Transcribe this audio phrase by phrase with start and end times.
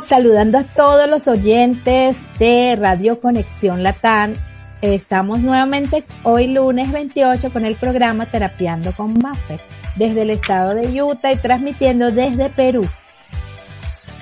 [0.00, 4.34] Saludando a todos los oyentes de Radio Conexión Latán.
[4.82, 9.60] Estamos nuevamente hoy lunes 28 con el programa Terapiando con Maffer
[9.94, 12.88] desde el estado de Utah y transmitiendo desde Perú.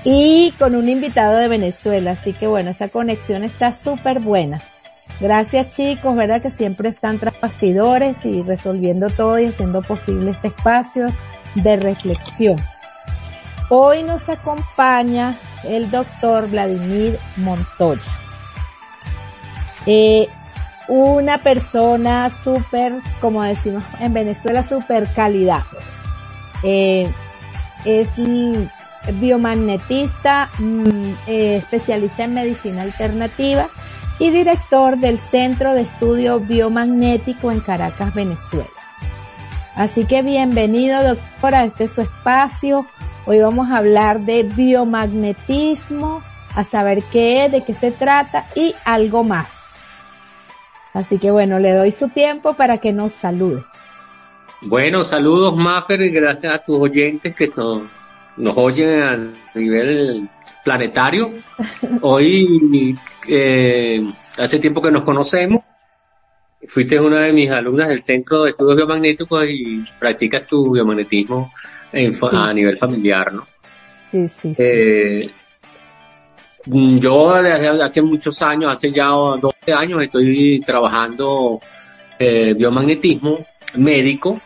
[0.04, 4.60] Y con un invitado de Venezuela, así que bueno, esta conexión está súper buena.
[5.20, 10.48] Gracias chicos, verdad que siempre están tras bastidores y resolviendo todo y haciendo posible este
[10.48, 11.06] espacio
[11.54, 12.62] de reflexión.
[13.74, 18.12] Hoy nos acompaña el doctor Vladimir Montoya.
[19.86, 20.28] Eh,
[20.88, 25.62] una persona súper, como decimos en Venezuela, súper calidad.
[26.62, 27.10] Eh,
[27.86, 28.10] es
[29.14, 33.70] biomagnetista, mm, eh, especialista en medicina alternativa
[34.18, 38.68] y director del Centro de Estudio Biomagnético en Caracas, Venezuela.
[39.74, 42.86] Así que bienvenido doctor a este su espacio
[43.24, 46.24] Hoy vamos a hablar de biomagnetismo,
[46.56, 49.52] a saber qué es, de qué se trata y algo más.
[50.92, 53.62] Así que bueno, le doy su tiempo para que nos salude.
[54.62, 57.82] Bueno, saludos Maffer y gracias a tus oyentes que nos,
[58.36, 59.16] nos oyen a
[59.54, 60.28] nivel
[60.64, 61.30] planetario.
[62.02, 64.04] Hoy, eh,
[64.36, 65.60] hace tiempo que nos conocemos.
[66.66, 71.52] Fuiste una de mis alumnas del Centro de Estudios Biomagnéticos y practicas tu biomagnetismo
[71.92, 73.46] a nivel familiar, ¿no?
[74.10, 74.62] Sí, sí, sí.
[74.62, 75.30] Eh,
[76.66, 81.60] yo desde hace muchos años, hace ya 12 años, estoy trabajando
[82.18, 83.44] eh, biomagnetismo
[83.74, 84.40] médico,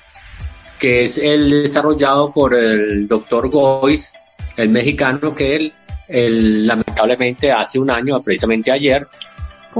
[0.78, 4.12] que es el desarrollado por el doctor Gois,
[4.56, 9.06] el mexicano que él, lamentablemente hace un año, precisamente ayer,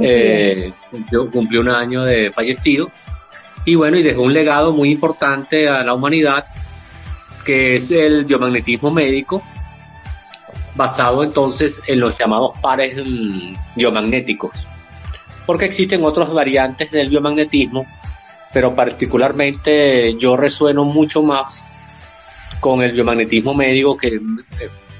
[0.03, 2.91] eh, cumplió, cumplió un año de fallecido.
[3.65, 6.44] Y bueno, y dejó un legado muy importante a la humanidad
[7.47, 9.43] que es el biomagnetismo médico,
[10.75, 13.01] basado entonces en los llamados pares
[13.77, 14.67] biomagnéticos.
[15.47, 17.87] Porque existen otras variantes del biomagnetismo,
[18.53, 21.62] pero particularmente yo resueno mucho más
[22.61, 24.21] con el biomagnetismo médico que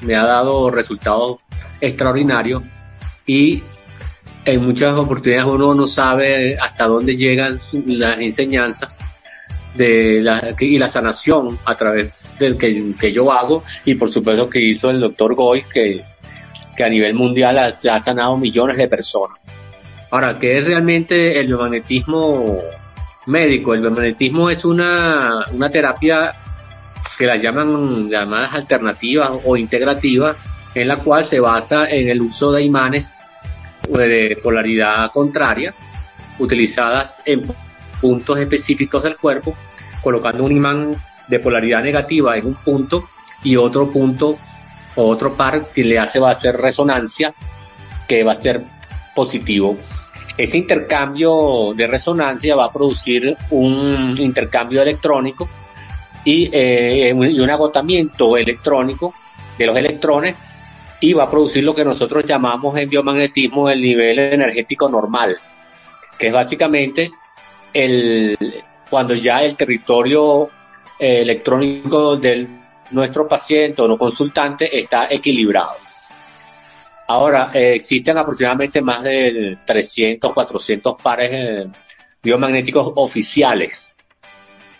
[0.03, 1.39] me ha dado resultados
[1.81, 2.63] extraordinarios
[3.27, 3.65] y
[4.45, 9.05] en muchas oportunidades uno no sabe hasta dónde llegan las enseñanzas
[9.77, 14.61] de la, y la sanación a través del que, yo hago y por supuesto que
[14.61, 16.05] hizo el doctor Gois que,
[16.77, 19.39] que a nivel mundial ha, ha sanado millones de personas.
[20.11, 22.59] Ahora, ¿qué es realmente el biomagnetismo
[23.27, 23.75] médico?
[23.75, 26.33] El biomagnetismo es una, una terapia
[27.19, 30.37] que la llaman llamadas alternativas o integrativas,
[30.75, 33.13] en la cual se basa en el uso de imanes
[33.89, 35.75] de polaridad contraria,
[36.39, 37.43] utilizadas en
[38.01, 39.57] puntos específicos del cuerpo,
[40.07, 40.95] colocando un imán
[41.27, 43.09] de polaridad negativa en un punto
[43.43, 44.39] y otro punto
[44.95, 47.35] o otro par que le hace va a ser resonancia
[48.07, 48.63] que va a ser
[49.17, 49.77] positivo.
[50.39, 55.49] Ese intercambio de resonancia va a producir un intercambio electrónico
[56.25, 59.13] y, eh, y un agotamiento electrónico
[59.59, 60.37] de los electrones
[61.01, 65.37] y va a producir lo que nosotros llamamos en biomagnetismo el nivel energético normal,
[66.17, 67.11] que es básicamente
[67.73, 68.39] el,
[68.91, 70.51] cuando ya el territorio
[70.99, 72.49] eh, electrónico de
[72.91, 75.77] nuestro paciente o no consultante está equilibrado.
[77.09, 81.67] Ahora, eh, existen aproximadamente más de 300, 400 pares eh,
[82.23, 83.95] biomagnéticos oficiales.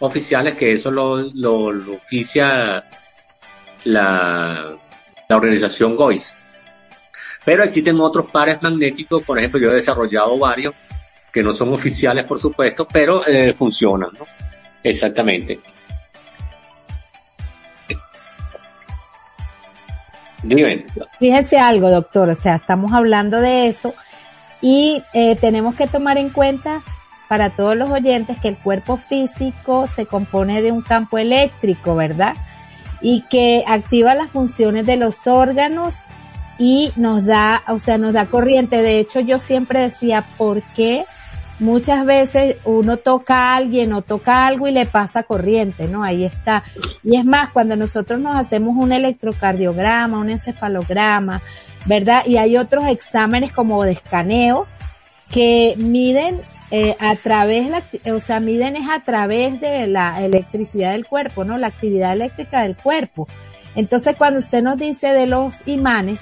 [0.01, 2.85] Oficiales que eso lo, lo, oficia
[3.85, 4.77] la,
[5.29, 6.35] la organización GOIS.
[7.45, 10.75] Pero existen otros pares magnéticos, por ejemplo, yo he desarrollado varios
[11.37, 13.21] que no son oficiales, por supuesto, pero
[13.55, 14.25] funcionan, ¿no?
[14.83, 15.61] Exactamente.
[21.19, 23.93] Fíjese algo, doctor, o sea, estamos hablando de eso
[24.63, 26.83] y eh, tenemos que tomar en cuenta
[27.29, 32.35] para todos los oyentes que el cuerpo físico se compone de un campo eléctrico, ¿verdad?
[33.03, 35.93] Y que activa las funciones de los órganos
[36.59, 38.81] y nos da, o sea, nos da corriente.
[38.81, 41.05] De hecho, yo siempre decía, ¿por qué
[41.59, 46.03] muchas veces uno toca a alguien o toca algo y le pasa corriente, ¿no?
[46.03, 46.65] Ahí está.
[47.03, 51.43] Y es más, cuando nosotros nos hacemos un electrocardiograma, un encefalograma,
[51.87, 52.27] ¿verdad?
[52.27, 54.67] Y hay otros exámenes como de escaneo
[55.31, 57.71] que miden eh, a través,
[58.13, 61.59] o sea, miden es a través de la electricidad del cuerpo, ¿no?
[61.59, 63.29] La actividad eléctrica del cuerpo.
[63.75, 66.21] Entonces, cuando usted nos dice de los imanes,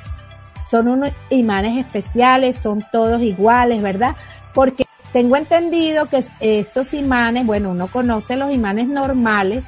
[0.71, 4.17] son unos imanes especiales, son todos iguales, ¿verdad?
[4.53, 4.85] Porque
[5.15, 9.65] tengo entendido que estos imanes, bueno, uno conoce los imanes normales,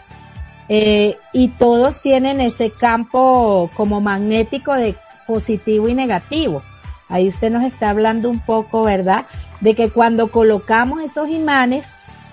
[0.68, 6.62] eh, y todos tienen ese campo como magnético de, positivo y negativo.
[7.08, 9.26] Ahí usted nos está hablando un poco, ¿verdad?
[9.60, 11.86] De que cuando colocamos esos imanes,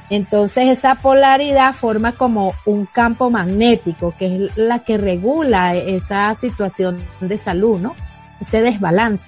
[0.10, 7.06] entonces esa polaridad forma como un campo magnético, que es la que regula esa situación
[7.22, 7.96] de salud, ¿no?
[8.40, 9.26] Ese desbalance.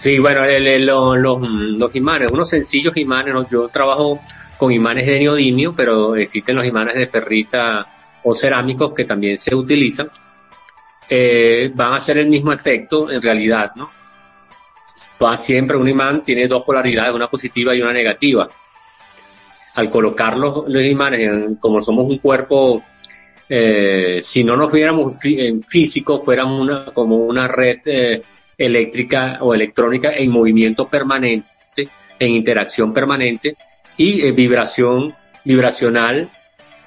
[0.00, 0.40] Sí, bueno,
[0.78, 4.18] los, imanes, unos sencillos imanes, yo trabajo
[4.56, 7.86] con imanes de neodimio, pero existen los imanes de ferrita
[8.24, 10.10] o cerámicos que también se utilizan.
[11.06, 13.90] Eh, van a hacer el mismo efecto en realidad, ¿no?
[15.22, 18.48] Va siempre un imán tiene dos polaridades, una positiva y una negativa.
[19.74, 22.82] Al colocar los, imanes, como somos un cuerpo,
[23.46, 28.22] eh, si no nos viéramos en físico, fuéramos una, como una red eh,
[28.60, 31.48] eléctrica o electrónica en movimiento permanente,
[32.18, 33.56] en interacción permanente
[33.96, 35.14] y eh, vibración
[35.44, 36.30] vibracional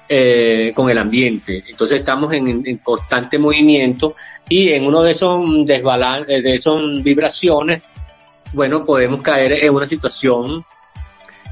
[0.08, 1.64] eh, con el ambiente.
[1.68, 4.14] Entonces estamos en, constante movimiento
[4.48, 7.82] y en uno de esos desbalances, de esas vibraciones,
[8.52, 10.64] bueno, podemos caer en una situación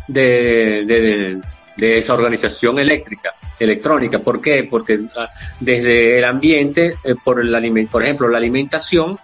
[0.07, 1.41] de, de,
[1.77, 4.19] de desorganización eléctrica, electrónica.
[4.21, 4.67] ¿Por qué?
[4.71, 5.29] Porque ah,
[5.59, 9.19] desde el ambiente, eh, por, el, por ejemplo, la alimentación,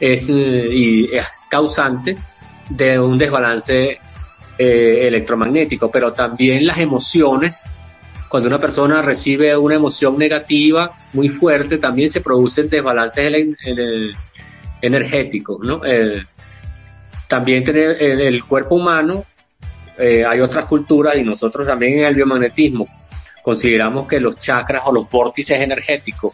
[0.00, 2.16] es, eh, y es causante
[2.68, 3.98] de un desbalance
[4.58, 7.70] eh, electromagnético, pero también las emociones,
[8.28, 13.48] cuando una persona recibe una emoción negativa muy fuerte, también se producen desbalances
[14.80, 15.84] energéticos, ¿no?
[15.84, 16.24] Eh,
[17.26, 19.24] también tener en el cuerpo humano
[19.98, 22.86] hay otras culturas y nosotros también en el biomagnetismo
[23.42, 26.32] consideramos que los chakras o los vórtices energéticos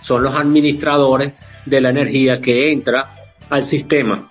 [0.00, 3.14] son los administradores de la energía que entra
[3.50, 4.30] al sistema.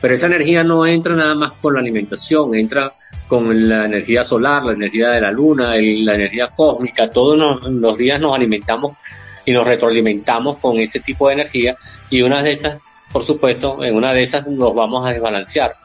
[0.00, 2.94] Pero esa energía no entra nada más por la alimentación, entra
[3.28, 8.20] con la energía solar, la energía de la luna, la energía cósmica, todos los días
[8.20, 8.96] nos alimentamos
[9.44, 11.76] y nos retroalimentamos con este tipo de energía
[12.10, 12.78] y una de esas,
[13.12, 15.76] por supuesto, en una de esas nos vamos a desbalancear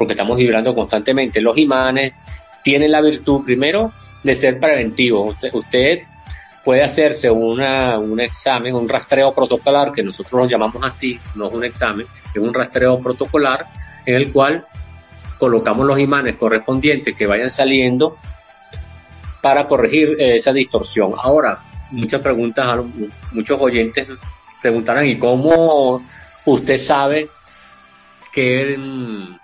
[0.00, 1.42] porque estamos vibrando constantemente.
[1.42, 2.14] Los imanes
[2.64, 3.92] tienen la virtud primero
[4.22, 5.36] de ser preventivos.
[5.52, 6.00] usted
[6.64, 11.52] puede hacerse una, un examen, un rastreo protocolar, que nosotros lo llamamos así, no es
[11.52, 13.66] un examen, es un rastreo protocolar
[14.04, 14.66] en el cual
[15.38, 18.18] colocamos los imanes correspondientes que vayan saliendo
[19.40, 21.14] para corregir eh, esa distorsión.
[21.16, 21.60] Ahora,
[21.90, 22.78] muchas preguntas,
[23.32, 24.06] muchos oyentes
[24.60, 26.02] preguntarán, ¿y cómo
[26.44, 27.28] usted sabe
[28.32, 29.38] qué mm,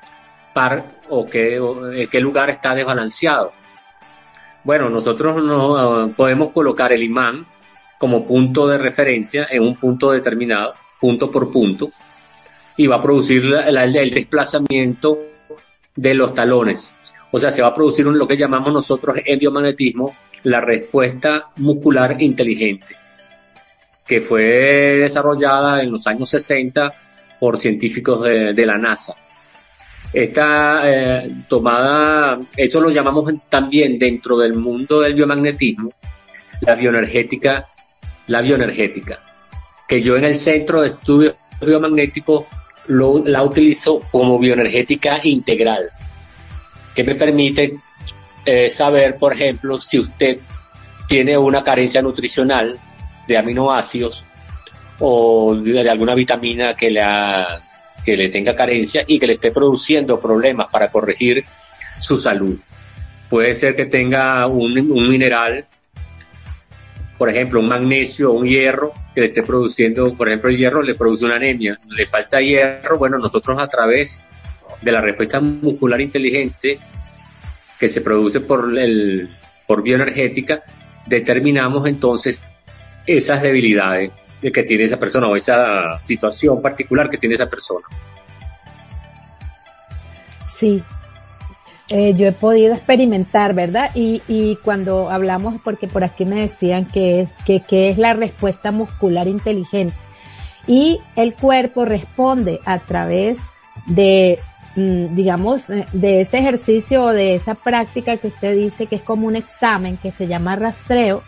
[0.52, 1.80] par o qué, o,
[2.10, 3.52] qué lugar está desbalanceado?
[4.66, 7.46] Bueno, nosotros no, podemos colocar el imán
[8.00, 11.92] como punto de referencia en un punto determinado, punto por punto,
[12.76, 15.20] y va a producir el desplazamiento
[15.94, 16.98] de los talones.
[17.30, 22.20] O sea, se va a producir lo que llamamos nosotros en biomagnetismo la respuesta muscular
[22.20, 22.96] inteligente,
[24.04, 26.92] que fue desarrollada en los años 60
[27.38, 29.14] por científicos de la NASA
[30.16, 35.92] esta eh, tomada, esto lo llamamos también dentro del mundo del biomagnetismo,
[36.62, 37.68] la bioenergética,
[38.28, 39.22] la bioenergética,
[39.86, 42.46] que yo en el centro de estudios biomagnéticos
[42.88, 45.90] la utilizo como bioenergética integral,
[46.94, 47.78] que me permite
[48.46, 50.38] eh, saber, por ejemplo, si usted
[51.06, 52.80] tiene una carencia nutricional
[53.28, 54.24] de aminoácidos
[54.98, 57.65] o de alguna vitamina que le ha
[58.06, 61.44] que le tenga carencia y que le esté produciendo problemas para corregir
[61.98, 62.56] su salud.
[63.28, 64.74] Puede ser que tenga un,
[65.08, 65.66] mineral,
[67.18, 70.82] por ejemplo, un magnesio o un hierro que le esté produciendo, por ejemplo, el hierro
[70.82, 74.24] le produce una anemia, le falta hierro, bueno, nosotros a través
[74.80, 76.78] de la respuesta muscular inteligente
[77.80, 79.36] que se produce por el
[79.66, 80.62] por bioenergética,
[81.06, 82.48] determinamos entonces
[83.04, 87.86] esas debilidades que tiene esa persona o esa situación particular que tiene esa persona.
[90.58, 90.82] Sí,
[91.88, 93.90] eh, yo he podido experimentar, ¿verdad?
[93.94, 98.12] Y, y cuando hablamos, porque por aquí me decían que es, que, que es la
[98.12, 99.94] respuesta muscular inteligente.
[100.66, 103.38] Y el cuerpo responde a través
[103.86, 104.40] de,
[104.74, 109.02] mm, digamos, eh, de ese ejercicio o de esa práctica que usted dice que es
[109.02, 111.22] como un examen que se llama rastreo.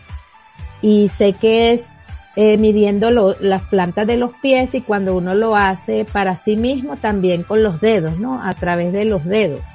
[0.81, 1.83] Y sé que es
[2.41, 6.95] eh, midiendo las plantas de los pies y cuando uno lo hace para sí mismo
[6.95, 8.41] también con los dedos, ¿no?
[8.41, 9.65] A través de los dedos.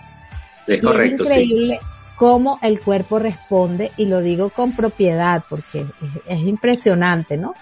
[0.66, 1.24] Es correcto.
[1.24, 1.78] Es increíble
[2.16, 5.84] cómo el cuerpo responde y lo digo con propiedad porque
[6.26, 7.54] es, impresionante, ¿no?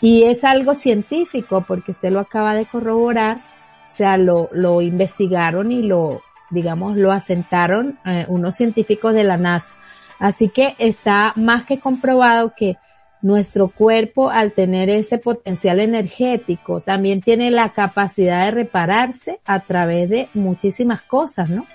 [0.00, 5.72] Y es algo científico porque usted lo acaba de corroborar, o sea, lo, lo investigaron
[5.72, 9.74] y lo, digamos, lo asentaron eh, unos científicos de la NASA.
[10.20, 12.76] Así que está más que comprobado que
[13.22, 20.08] nuestro cuerpo al tener ese potencial energético también tiene la capacidad de repararse a través
[20.08, 21.66] de muchísimas cosas, ¿no?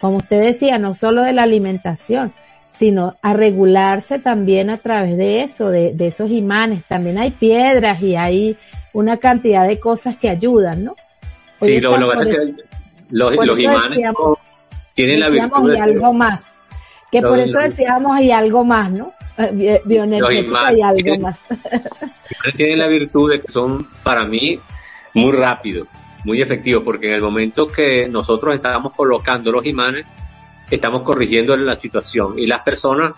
[0.00, 2.32] Como usted decía, no solo de la alimentación,
[2.72, 6.84] sino a regularse también a través de eso, de, esos imanes.
[6.84, 8.58] También hay piedras y hay
[8.92, 10.94] una cantidad de cosas que ayudan, ¿no?
[11.62, 12.54] sí, lo, lo que
[13.10, 14.04] los, imanes
[14.92, 15.80] tienen la virtud de...
[15.80, 16.44] algo más.
[17.10, 19.12] Que por eso decíamos y algo más, ¿no?
[19.38, 21.38] Eh, bioenergética y algo más.
[22.56, 24.58] tienen la virtud de que son, para mí,
[25.14, 25.88] muy rápidos,
[26.24, 30.06] muy efectivos, porque en el momento que nosotros estamos colocando los imanes,
[30.70, 33.12] estamos corrigiendo la situación y las personas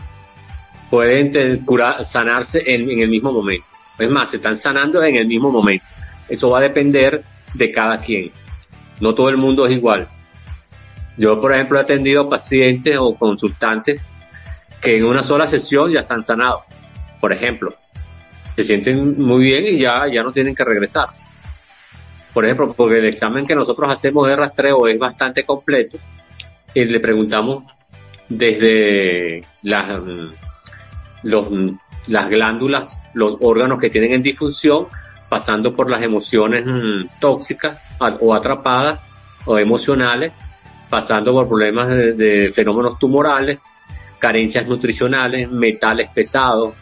[0.90, 3.66] pueden curar, sanarse en, en el mismo momento.
[3.98, 5.84] Es más, se están sanando en el mismo momento.
[6.28, 8.32] Eso va a depender de cada quien.
[9.00, 10.08] No todo el mundo es igual.
[11.16, 14.00] Yo, por ejemplo, he atendido pacientes o consultantes
[14.80, 16.62] que en una sola sesión ya están sanados.
[17.20, 17.74] Por ejemplo,
[18.56, 21.08] se sienten muy bien y ya, ya no tienen que regresar.
[22.32, 25.98] Por ejemplo, porque el examen que nosotros hacemos de rastreo es bastante completo
[26.74, 27.64] y le preguntamos
[28.28, 30.00] desde las,
[31.22, 31.48] los,
[32.06, 34.86] las glándulas, los órganos que tienen en disfunción,
[35.28, 37.78] pasando por las emociones mm, tóxicas
[38.20, 39.00] o atrapadas
[39.44, 40.32] o emocionales,
[40.88, 43.58] pasando por problemas de, fenómenos tumorales,
[44.18, 46.74] carencias nutricionales, metales pesados.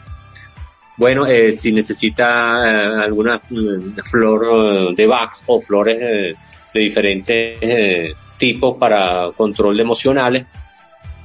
[0.96, 6.36] Bueno, eh, si necesita eh, alguna mm, flor eh, de Vax o flores de
[6.80, 10.46] diferentes tipos para control emocionales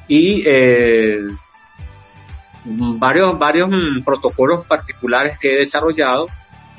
[0.07, 0.45] y
[2.65, 6.27] varios, varios mm, protocolos particulares que he desarrollado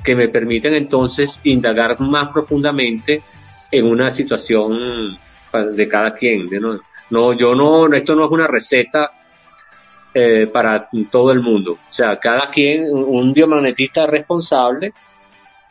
[0.03, 3.23] que me permiten entonces indagar más profundamente
[3.71, 5.19] en una situación
[5.53, 6.49] de cada quien.
[6.61, 6.81] ¿no?
[7.11, 9.13] no yo no, esto no es una receta
[10.15, 11.73] eh, para todo el mundo.
[11.73, 14.93] O sea, cada quien, un biomagnetista responsable,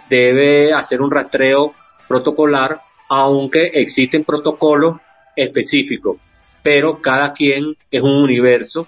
[0.10, 1.74] debe hacer un rastreo
[2.08, 4.98] protocolar, aunque existen protocolos
[5.36, 6.18] específicos,
[6.62, 8.88] pero cada quien es un universo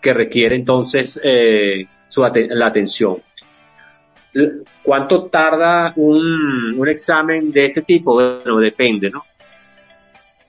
[0.00, 3.22] que requiere entonces eh, su la atención.
[4.82, 8.14] ¿Cuánto tarda un, un examen de este tipo?
[8.14, 9.22] Bueno, depende, ¿no?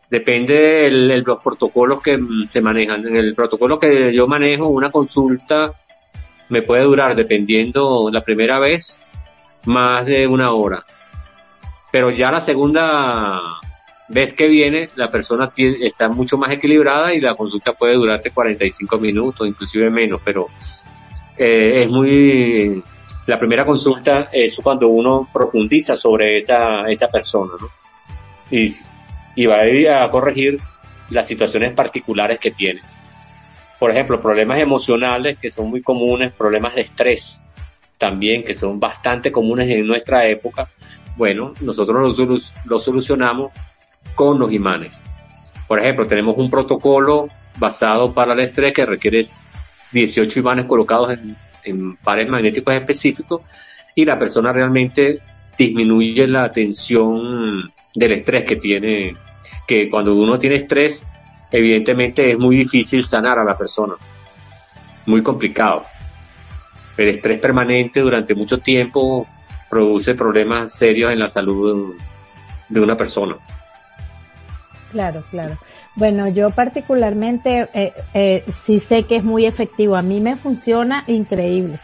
[0.10, 3.08] Depende de los protocolos que se manejan.
[3.08, 5.74] En el protocolo que yo manejo, una consulta
[6.50, 9.06] me puede durar, dependiendo la primera vez,
[9.66, 10.86] más de una hora.
[11.92, 13.42] Pero ya la segunda
[14.10, 19.00] vez que viene, la persona está mucho más equilibrada y la consulta puede durarte 45
[19.00, 20.48] minutos, inclusive menos, pero
[21.38, 22.84] eh, es muy
[23.26, 27.70] la primera consulta es cuando uno profundiza sobre esa, esa persona, ¿no?
[28.52, 28.72] Y,
[29.36, 30.60] y va a, a corregir
[31.10, 32.82] las situaciones particulares que tiene.
[33.80, 37.46] Por ejemplo, problemas emocionales que son muy comunes, problemas de estrés
[37.98, 40.70] también que son bastante comunes en nuestra época.
[41.16, 43.52] Bueno, nosotros los, los solucionamos
[44.16, 45.04] con los imanes.
[45.68, 47.28] Por ejemplo, tenemos un protocolo
[47.58, 49.26] basado para el estrés que requiere
[49.92, 53.42] 18 imanes colocados en, en pares magnéticos específicos
[53.96, 55.22] y la persona realmente
[55.58, 59.16] disminuye la tensión del estrés que tiene,
[59.66, 61.08] que cuando uno tiene estrés,
[61.50, 63.96] evidentemente es muy difícil sanar a la persona,
[65.06, 65.86] muy complicado.
[66.98, 69.28] El estrés permanente durante mucho tiempo
[69.70, 71.96] produce problemas serios en la salud
[72.70, 73.36] de una persona.
[74.92, 75.58] Claro, claro.
[75.96, 79.96] Bueno, yo particularmente eh, eh, sí sé que es muy efectivo.
[79.96, 81.80] A mí me funciona increíble.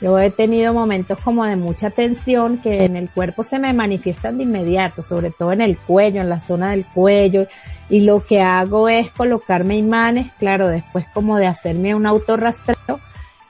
[0.00, 4.36] Yo he tenido momentos como de mucha tensión que en el cuerpo se me manifiestan
[4.36, 7.46] de inmediato, sobre todo en el cuello, en la zona del cuello.
[7.88, 13.00] Y lo que hago es colocarme imanes, claro, después como de hacerme un autorrastreo.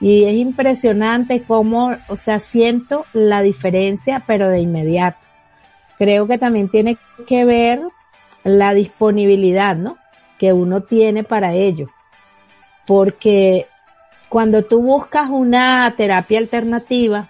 [0.00, 5.26] Y es impresionante cómo, o sea, siento la diferencia, pero de inmediato.
[5.98, 7.80] Creo que también tiene que ver
[8.44, 9.96] la disponibilidad, ¿no?
[10.38, 11.88] Que uno tiene para ello.
[12.86, 13.66] Porque
[14.28, 17.28] cuando tú buscas una terapia alternativa,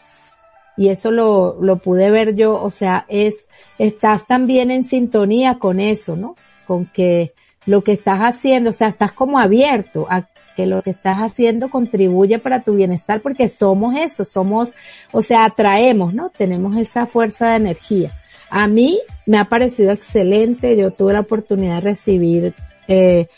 [0.76, 3.34] y eso lo, lo pude ver yo, o sea, es,
[3.78, 6.36] estás también en sintonía con eso, ¿no?
[6.66, 7.32] Con que
[7.64, 11.68] lo que estás haciendo, o sea, estás como abierto a que lo que estás haciendo
[11.68, 14.72] contribuye para tu bienestar porque somos eso, somos,
[15.12, 16.30] o sea, atraemos, ¿no?
[16.30, 18.12] Tenemos esa fuerza de energía.
[18.48, 20.76] A mí me ha parecido excelente.
[20.76, 22.54] Yo tuve la oportunidad de recibir
[22.88, 23.28] eh,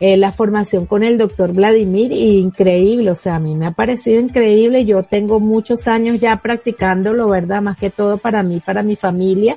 [0.00, 3.10] eh, la formación con el doctor Vladimir y increíble.
[3.10, 4.84] O sea, a mí me ha parecido increíble.
[4.84, 7.62] Yo tengo muchos años ya practicándolo, ¿verdad?
[7.62, 9.56] Más que todo para mí, para mi familia.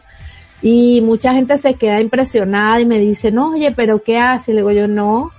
[0.62, 4.52] Y mucha gente se queda impresionada y me dice, no, oye, pero ¿qué hace?
[4.52, 5.32] Y le digo yo, no,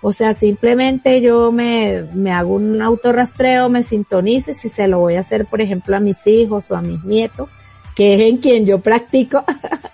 [0.00, 5.00] O sea, simplemente yo me, me hago un autorrastreo, me sintonizo y si se lo
[5.00, 7.52] voy a hacer, por ejemplo, a mis hijos o a mis nietos,
[7.96, 9.44] que es en quien yo practico,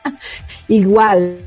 [0.69, 1.39] igual.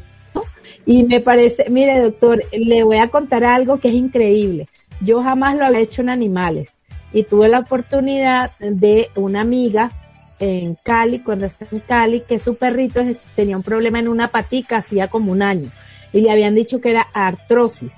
[0.86, 4.68] Y me parece, mire doctor, le voy a contar algo que es increíble.
[5.02, 6.70] Yo jamás lo había hecho en animales
[7.14, 9.92] y tuve la oportunidad de una amiga
[10.40, 13.02] en Cali, cuando está en Cali, que su perrito
[13.36, 15.72] tenía un problema en una patica hacía como un año
[16.14, 17.96] y le habían dicho que era artrosis.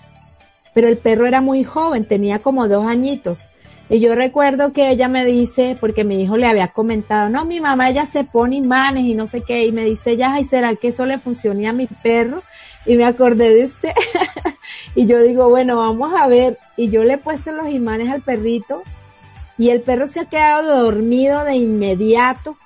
[0.74, 3.42] Pero el perro era muy joven, tenía como dos añitos
[3.90, 7.60] y yo recuerdo que ella me dice, porque mi hijo le había comentado, no, mi
[7.60, 10.76] mamá ella se pone imanes y no sé qué, y me dice ya, ay, ¿será
[10.76, 12.44] que eso le funcione a mi perro?
[12.86, 13.92] Y me acordé de usted.
[14.96, 16.58] y yo digo, bueno, vamos a ver.
[16.78, 18.84] Y yo le he puesto los imanes al perrito
[19.58, 22.58] y el perro se ha quedado dormido de inmediato.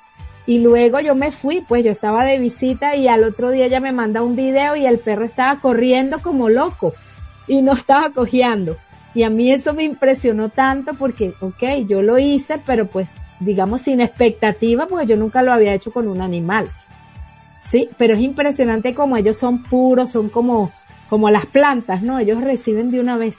[0.46, 3.80] Y luego yo me fui, pues yo estaba de visita y al otro día ella
[3.80, 6.94] me manda un video y el perro estaba corriendo como loco
[7.48, 8.78] y no estaba cojeando.
[9.16, 13.08] Y a mí eso me impresionó tanto porque, ok, yo lo hice, pero pues
[13.40, 16.70] digamos sin expectativa porque yo nunca lo había hecho con un animal.
[17.70, 20.72] Sí, pero es impresionante como ellos son puros, son como,
[21.10, 22.20] como las plantas, ¿no?
[22.20, 23.36] Ellos reciben de una vez,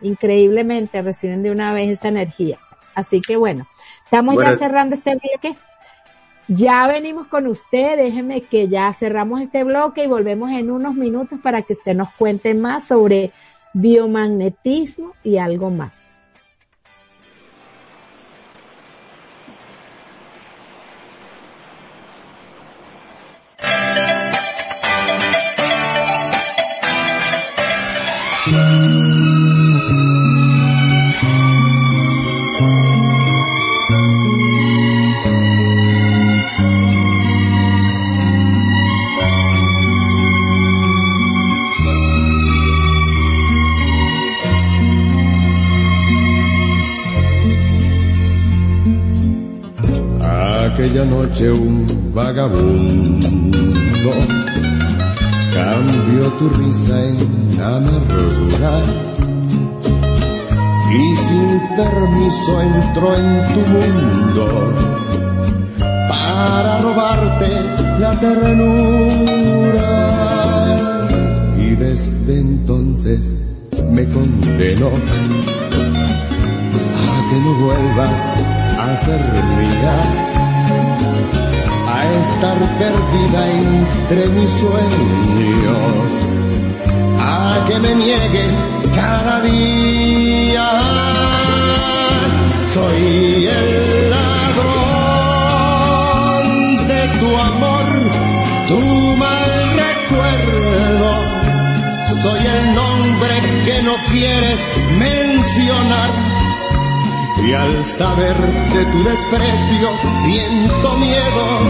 [0.00, 2.58] increíblemente reciben de una vez esa energía.
[2.94, 3.66] Así que bueno,
[4.04, 5.56] estamos ya cerrando este bloque.
[6.48, 11.40] Ya venimos con usted, déjeme que ya cerramos este bloque y volvemos en unos minutos
[11.42, 13.32] para que usted nos cuente más sobre
[13.78, 16.00] biomagnetismo y algo más.
[50.86, 54.12] Aquella noche un vagabundo
[55.52, 58.72] cambió tu risa en amargura
[60.92, 64.46] y sin permiso entró en tu mundo
[66.08, 67.50] para robarte
[67.98, 69.90] la ternura.
[71.58, 73.42] Y desde entonces
[73.90, 74.90] me condenó
[76.94, 78.18] a que no vuelvas
[78.78, 79.20] a ser
[79.56, 80.35] mía
[82.04, 86.10] estar perdida entre mis sueños,
[87.20, 88.52] a que me niegues
[88.94, 90.68] cada día.
[92.74, 94.76] Soy el ladrón
[96.86, 97.86] de tu amor,
[98.68, 98.80] tu
[99.16, 99.50] mal
[99.84, 101.10] recuerdo.
[102.22, 104.58] Soy el nombre que no quieres
[104.98, 106.25] mencionar
[107.46, 109.90] y al saber de tu desprecio
[110.24, 111.60] siento miedo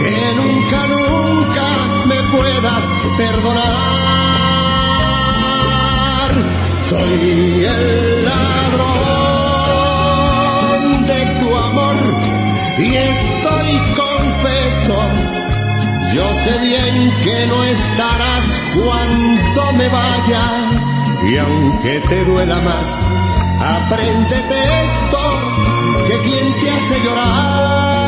[0.00, 1.68] que nunca, nunca
[2.06, 2.84] me puedas
[3.16, 3.74] perdonar.
[6.88, 9.06] Soy el ladrón
[11.06, 11.96] de tu amor
[12.78, 14.98] y estoy confeso.
[16.14, 20.44] Yo sé bien que no estarás cuando me vaya
[21.26, 22.98] y aunque te duela más,
[23.60, 25.13] apréndete esto,
[26.14, 28.04] que quien te hace llorar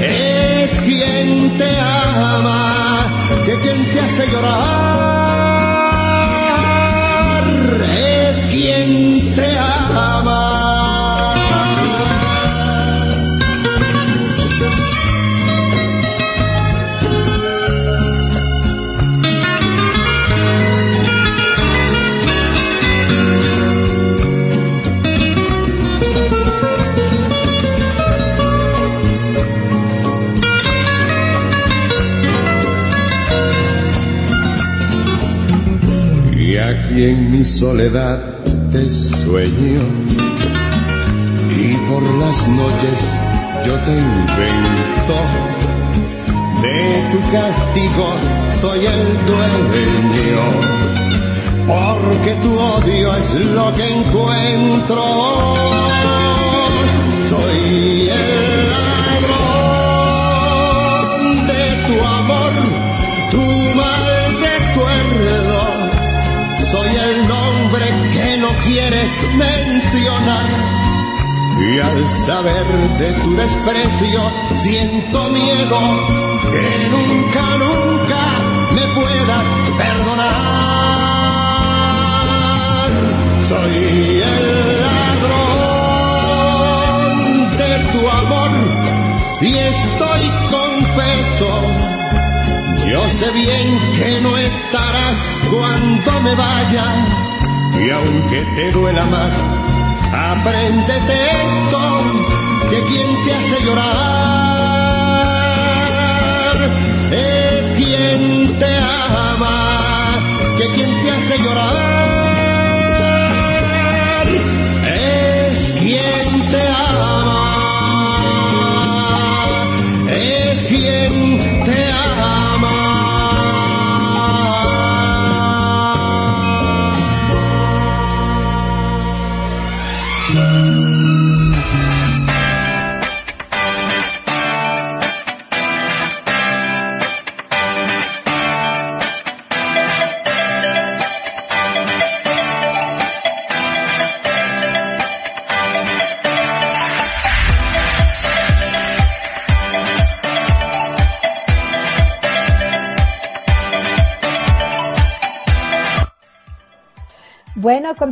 [0.00, 3.06] es quien te ama,
[3.44, 4.78] que quien te hace llorar
[7.96, 10.37] es quien se ama.
[37.48, 38.20] Soledad
[38.70, 39.82] te sueño
[41.50, 42.98] y por las noches
[43.64, 45.16] yo te invento.
[46.62, 48.06] De tu castigo
[48.60, 50.44] soy el dueño,
[51.66, 55.04] porque tu odio es lo que encuentro.
[57.30, 58.57] Soy el
[68.78, 70.46] quieres mencionar.
[71.60, 72.66] Y al saber
[72.98, 74.20] de tu desprecio,
[74.56, 75.80] siento miedo
[76.52, 78.22] que nunca, nunca
[78.76, 80.58] me puedas perdonar.
[83.48, 83.74] soy
[84.34, 84.46] el
[84.84, 85.48] ladrón
[87.62, 88.52] de tu amor
[89.40, 90.22] y estoy
[90.56, 91.50] confeso.
[92.92, 93.66] Yo sé bien
[93.98, 95.18] que no estarás
[95.50, 97.27] cuando me vaya
[97.84, 99.32] y aunque te duela más,
[100.12, 102.02] apréndete esto
[102.70, 103.88] que quien te hace llorar
[107.12, 109.56] es quien te ama,
[110.58, 112.07] que quien te hace llorar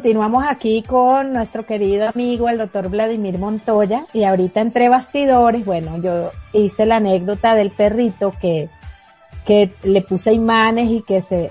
[0.07, 6.01] continuamos aquí con nuestro querido amigo, el doctor Vladimir Montoya, y ahorita entre bastidores, bueno,
[6.01, 8.69] yo hice la anécdota del perrito que,
[9.45, 11.51] que le puse imanes y que se,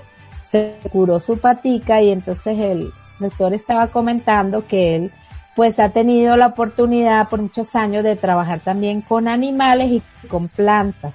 [0.50, 5.12] se curó su patica y entonces el doctor estaba comentando que él
[5.54, 10.48] pues ha tenido la oportunidad por muchos años de trabajar también con animales y con
[10.48, 11.14] plantas.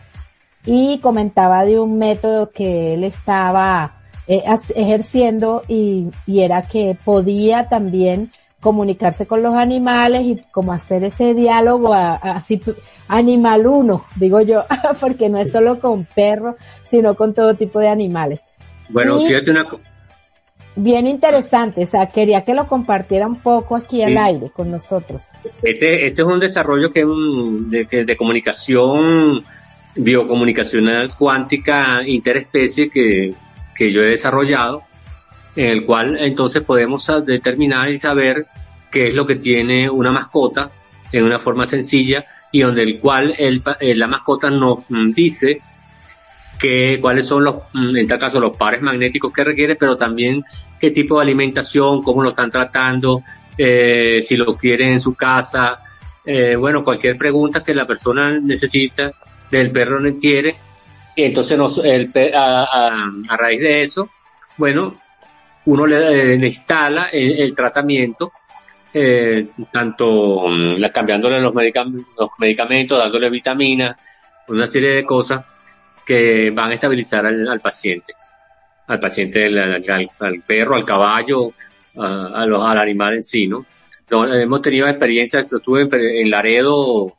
[0.63, 4.43] Y comentaba de un método que él estaba eh,
[4.75, 8.31] ejerciendo y, y era que podía también
[8.61, 12.61] comunicarse con los animales y como hacer ese diálogo así
[13.07, 14.65] animal uno, digo yo,
[15.01, 18.39] porque no es solo con perros, sino con todo tipo de animales.
[18.89, 19.65] Bueno, fíjate una
[20.73, 25.23] Bien interesante, o sea, quería que lo compartiera un poco aquí al aire con nosotros.
[25.61, 29.43] Este, este es un desarrollo que de, de comunicación
[29.95, 33.33] biocomunicacional cuántica interespecie que
[33.75, 34.83] que yo he desarrollado,
[35.55, 38.45] en el cual entonces podemos determinar y saber
[38.89, 40.71] qué es lo que tiene una mascota
[41.11, 45.61] en una forma sencilla y donde el cual el, eh, la mascota nos mm, dice
[46.59, 50.43] que, cuáles son los, mm, en tal caso, los pares magnéticos que requiere, pero también
[50.79, 53.23] qué tipo de alimentación, cómo lo están tratando,
[53.57, 55.79] eh, si lo quieren en su casa,
[56.25, 59.11] eh, bueno, cualquier pregunta que la persona necesita
[59.49, 60.57] del perro no quiere,
[61.15, 61.59] y entonces
[62.33, 64.09] a, raíz de eso,
[64.57, 65.01] bueno,
[65.65, 68.31] uno le, instala el, tratamiento,
[68.93, 73.95] eh, tanto mm, cambiándole los, medicamentos, dándole vitaminas,
[74.47, 75.43] una serie de cosas
[76.05, 78.13] que van a estabilizar al, paciente,
[78.87, 81.53] al paciente, al, perro, al caballo,
[81.97, 83.65] a, al animal en sí, ¿no?
[84.11, 87.13] hemos tenido experiencias, estuve en Laredo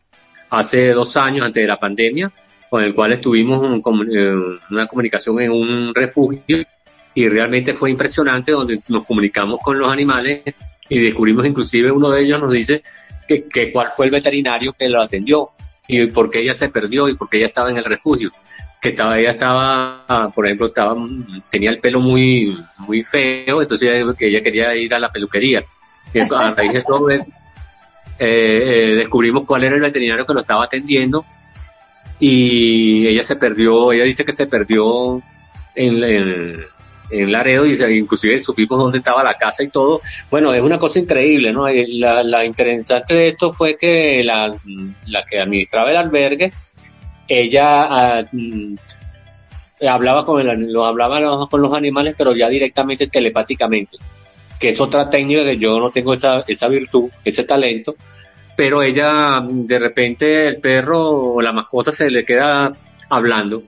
[0.51, 2.31] hace dos años antes de la pandemia,
[2.73, 4.35] con el cual estuvimos eh,
[4.71, 6.65] una comunicación en un refugio
[7.13, 10.41] y realmente fue impresionante donde nos comunicamos con los animales
[10.89, 12.83] y descubrimos inclusive uno de ellos nos dice
[13.29, 15.51] que, que cuál fue el veterinario que lo atendió
[15.87, 18.33] y por qué ella se perdió y por qué ella estaba en el refugio.
[18.81, 20.97] Que estaba ella estaba por ejemplo estaba
[21.51, 25.63] tenía el pelo muy muy feo entonces ella, ella quería ir a la peluquería.
[26.15, 27.23] Y a raíz de todo eh,
[28.19, 31.23] eh, descubrimos cuál era el veterinario que lo estaba atendiendo
[32.25, 35.21] y ella se perdió, ella dice que se perdió
[35.75, 36.05] en,
[37.11, 40.01] en, Laredo y inclusive supimos dónde estaba la casa y todo.
[40.31, 41.67] Bueno, es una cosa increíble, ¿no?
[41.67, 44.57] Eh, la, la interesante de esto fue que la,
[45.07, 46.53] la que administraba el albergue,
[47.27, 48.77] ella ah, mm,
[49.89, 53.97] hablaba con el, lo hablaba con los animales, pero ya directamente telepáticamente,
[54.61, 57.97] que es otra técnica que yo no tengo esa, esa virtud, ese talento,
[58.57, 62.73] pero ella de repente el perro o la mascota se le queda
[63.09, 63.63] hablando.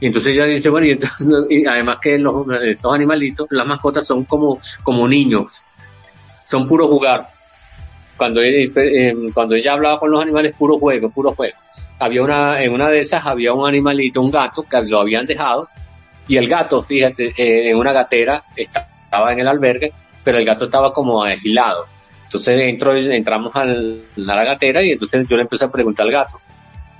[0.00, 1.26] Y entonces ella dice, bueno, y, entonces,
[1.68, 5.66] además que los, estos animalitos, las mascotas son como, como niños,
[6.44, 7.28] son puro jugar.
[8.16, 11.56] Cuando ella, eh, cuando ella hablaba con los animales, puro juego, puro juego.
[11.98, 15.68] Había una, en una de esas había un animalito, un gato, que lo habían dejado,
[16.26, 19.92] y el gato, fíjate, eh, en una gatera, estaba en el albergue,
[20.22, 21.86] pero el gato estaba como agilado.
[22.24, 26.40] Entonces entro, entramos a la gatera y entonces yo le empiezo a preguntar al gato.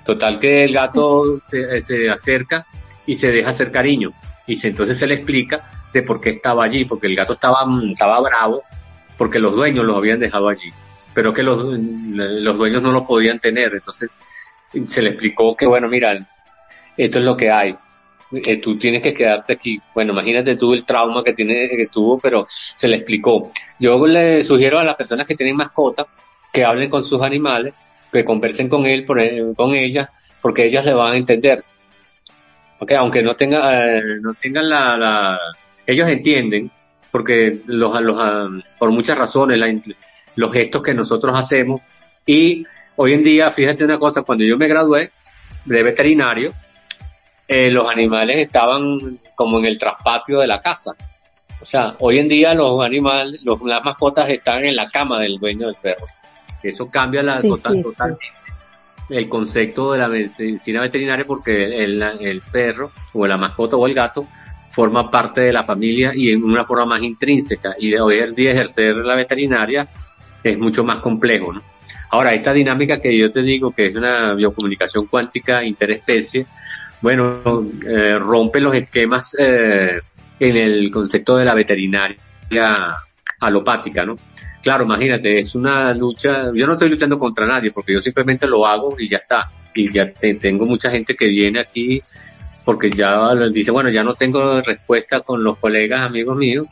[0.05, 1.41] Total que el gato
[1.81, 2.67] se, acerca
[3.07, 4.13] y se deja hacer cariño.
[4.47, 8.21] Y entonces se le explica de por qué estaba allí, porque el gato estaba, estaba
[8.21, 8.63] bravo,
[9.17, 10.73] porque los dueños los habían dejado allí,
[11.15, 13.73] pero que los, los dueños no lo podían tener.
[13.75, 14.11] Entonces
[14.87, 16.27] se le explicó que, bueno, mira,
[16.97, 17.77] esto es lo que hay.
[18.45, 19.81] Eh, tú tienes que quedarte aquí.
[19.95, 23.51] Bueno, imagínate tú el trauma que tiene, que estuvo, pero se le explicó.
[23.79, 26.07] Yo le sugiero a las personas que tienen mascotas
[26.53, 27.75] que hablen con sus animales,
[28.13, 29.19] que conversen con él, por,
[29.57, 30.09] con ellas,
[30.41, 31.65] porque ellas le van a entender.
[32.79, 35.39] Okay, aunque no tenga, eh, no tengan la, la,
[35.87, 36.71] ellos entienden,
[37.11, 39.59] porque los, los, ah, por muchas razones,
[40.37, 41.81] los gestos que nosotros hacemos,
[42.27, 42.65] y
[42.97, 45.13] hoy en día, fíjate una cosa, cuando yo me gradué
[45.65, 46.53] de veterinario,
[47.49, 50.93] eh, los animales estaban como en el traspatio de la casa.
[51.61, 55.39] O sea, hoy en día los animales, los, las mascotas están en la cama del
[55.39, 56.05] dueño del perro.
[56.63, 58.27] Eso cambia la totalmente
[59.09, 63.95] el concepto de la medicina veterinaria porque el, el, perro o la mascota o el
[63.95, 64.27] gato
[64.71, 67.75] forma parte de la familia y en una forma más intrínseca.
[67.79, 69.89] Y de hoy en día ejercer la veterinaria
[70.43, 71.63] es mucho más complejo, ¿no?
[72.11, 76.47] Ahora, esta dinámica que yo te digo que es una biocomunicación cuántica interespecie,
[77.05, 80.01] bueno, eh, rompe los esquemas eh,
[80.41, 82.17] en el concepto de la veterinaria
[83.41, 84.19] alopática, ¿no?
[84.63, 88.67] Claro, imagínate, es una lucha, yo no estoy luchando contra nadie porque yo simplemente lo
[88.67, 89.53] hago y ya está.
[89.75, 92.03] Y ya tengo mucha gente que viene aquí
[92.65, 96.67] porque ya dice, bueno, ya no tengo respuesta con los colegas, amigos míos,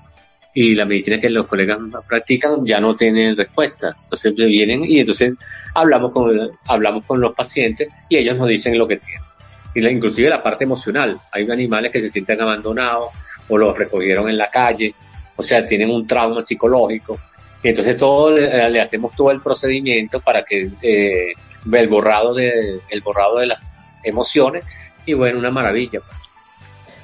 [0.54, 1.76] y la medicina que los colegas
[2.08, 3.94] practican ya no tienen respuesta.
[4.00, 5.34] Entonces vienen y entonces
[5.74, 9.31] hablamos con, hablamos con los pacientes y ellos nos dicen lo que tienen
[9.74, 11.20] inclusive la parte emocional.
[11.30, 13.10] Hay animales que se sienten abandonados
[13.48, 14.94] o los recogieron en la calle,
[15.36, 17.18] o sea, tienen un trauma psicológico.
[17.62, 21.32] Y entonces todo le, hacemos todo el procedimiento para que eh,
[21.70, 23.62] el borrado de el borrado de las
[24.02, 24.64] emociones
[25.06, 26.00] y bueno, una maravilla.
[26.00, 26.22] Pues.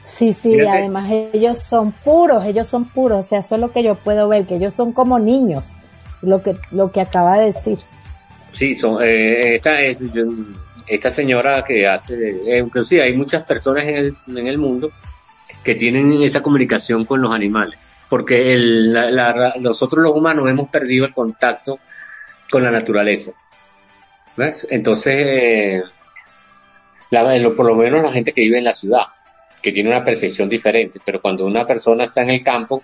[0.05, 3.85] Sí, sí, además ellos son puros, ellos son puros, o sea, eso es lo que
[3.85, 5.75] yo puedo ver, que ellos son como niños,
[6.23, 7.79] lo que lo que acaba de decir.
[8.51, 10.01] Sí, son eh, esta es
[10.89, 14.91] esta señora que hace, eh, inclusive hay muchas personas en el, en el mundo
[15.63, 18.97] que tienen esa comunicación con los animales, porque el,
[19.61, 21.79] nosotros los humanos hemos perdido el contacto
[22.51, 23.33] con la naturaleza.
[24.37, 24.67] ¿ves?
[24.71, 25.83] Entonces, eh,
[27.11, 29.03] por lo menos la gente que vive en la ciudad,
[29.61, 32.83] que tiene una percepción diferente, pero cuando una persona está en el campo,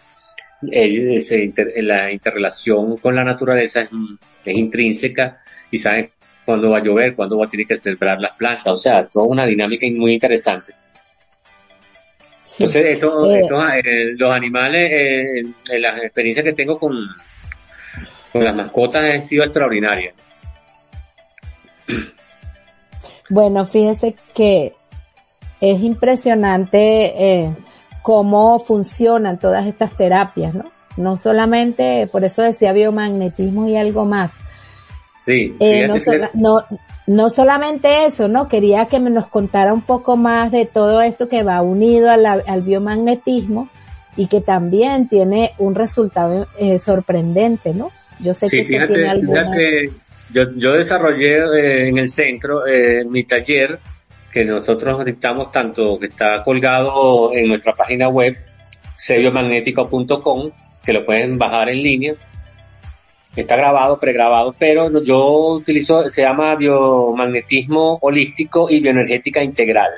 [0.62, 3.90] la interrelación con la naturaleza es,
[4.44, 6.10] es intrínseca y saben
[6.44, 9.26] cuándo va a llover, cuándo va a tener que sembrar las plantas, o sea, toda
[9.26, 10.72] una dinámica muy interesante.
[12.58, 13.48] Entonces, esto, eh,
[13.84, 16.94] eh, los animales, eh, las experiencias que tengo con,
[18.32, 20.14] con las mascotas han sido extraordinarias.
[23.30, 24.74] Bueno, fíjese que
[25.60, 27.54] es impresionante
[28.02, 30.70] cómo funcionan todas estas terapias, ¿no?
[30.96, 34.30] No solamente, por eso decía biomagnetismo y algo más,
[35.26, 35.88] Sí, eh,
[36.34, 36.62] no,
[37.06, 38.48] no, solamente eso, ¿no?
[38.48, 42.62] Quería que me nos contara un poco más de todo esto que va unido al
[42.62, 43.70] biomagnetismo
[44.16, 47.90] y que también tiene un resultado eh, sorprendente, ¿no?
[48.20, 49.90] Yo sé que fíjate, tiene fíjate,
[50.32, 52.62] yo, yo desarrollé eh, en el centro
[53.08, 53.80] mi taller
[54.30, 58.36] que nosotros dictamos tanto que está colgado en nuestra página web,
[58.96, 60.50] sebiomagnético.com,
[60.84, 62.14] que lo pueden bajar en línea
[63.36, 69.90] está grabado, pregrabado, pero yo utilizo, se llama biomagnetismo holístico y bioenergética integral.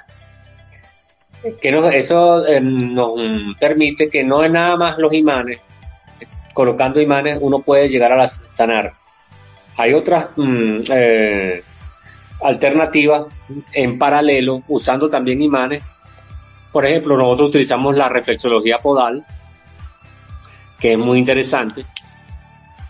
[1.60, 1.68] Que
[1.98, 3.12] eso eh, nos
[3.60, 5.60] permite que no es nada más los imanes,
[6.54, 8.94] colocando imanes uno puede llegar a sanar.
[9.76, 11.62] Hay otras mm, eh,
[12.42, 13.26] alternativas
[13.72, 15.82] en paralelo usando también imanes.
[16.72, 19.24] Por ejemplo, nosotros utilizamos la reflexología podal,
[20.80, 21.84] que es muy interesante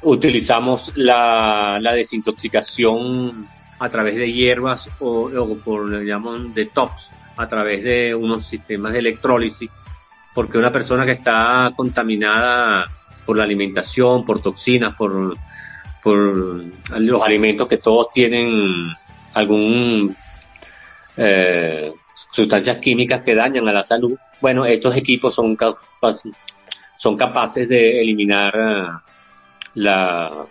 [0.07, 8.15] utilizamos la, desintoxicación a través de hierbas o, por le llaman detox a través de
[8.15, 9.69] unos sistemas de electrólisis
[10.33, 12.85] porque una persona que está contaminada
[13.25, 15.37] por la alimentación, por toxinas, por,
[16.03, 16.65] por
[16.99, 18.93] los alimentos que todos tienen
[19.35, 20.17] algún
[21.17, 21.93] eh,
[22.31, 25.57] sustancias químicas que dañan a la salud, bueno, estos equipos son,
[26.97, 29.03] son capaces de eliminar
[29.77, 30.47] la,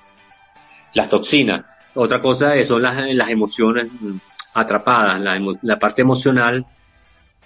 [0.94, 1.66] las toxinas.
[1.96, 3.88] Otra cosa son las, emociones
[4.54, 5.22] atrapadas,
[5.62, 6.66] la, parte emocional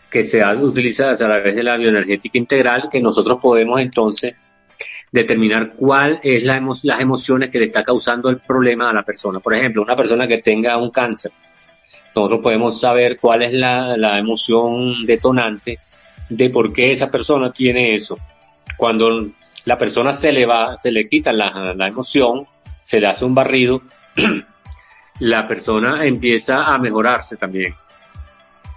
[0.09, 4.35] que se utiliza a través de la bioenergética integral, que nosotros podemos entonces
[5.11, 9.39] determinar cuál es la las emociones que le está causando el problema a la persona.
[9.39, 11.31] Por ejemplo, una persona que tenga un cáncer,
[12.15, 15.79] nosotros podemos saber cuál es la emoción detonante
[16.29, 18.17] de por qué esa persona tiene eso.
[18.77, 19.29] Cuando
[19.69, 22.47] la persona se le va, se le quita la, la emoción,
[22.81, 23.83] se le hace un barrido,
[25.19, 27.75] la persona empieza a mejorarse también.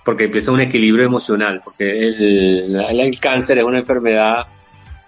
[0.04, 4.46] porque empieza un equilibrio emocional, porque el, el cáncer es una enfermedad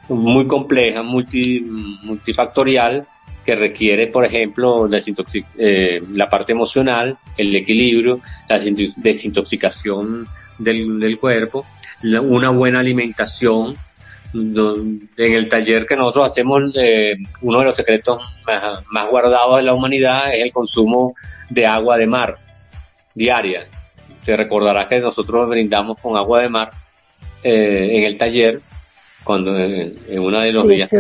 [0.09, 3.07] muy compleja, multi, multifactorial,
[3.44, 4.88] que requiere, por ejemplo,
[5.59, 10.27] eh, la parte emocional, el equilibrio, la desintoxicación
[10.59, 11.66] del, del cuerpo,
[12.03, 13.77] una buena alimentación.
[14.35, 18.23] En el taller que nosotros hacemos, eh, uno de los secretos
[18.90, 21.14] más, guardados de la humanidad es el consumo
[21.51, 22.38] de agua de mar
[23.14, 23.68] diaria.
[24.25, 26.70] Te recordarás que nosotros brindamos con agua de mar
[27.42, 28.61] eh, en el taller
[29.23, 30.90] cuando en, uno de los días